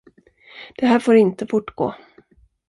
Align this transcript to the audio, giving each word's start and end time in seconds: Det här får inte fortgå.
Det 0.77 0.85
här 0.85 0.99
får 0.99 1.15
inte 1.15 1.47
fortgå. 1.47 1.95